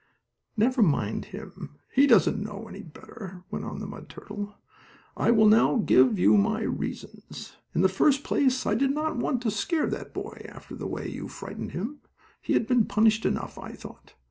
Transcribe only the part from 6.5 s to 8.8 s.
reasons. In the first place I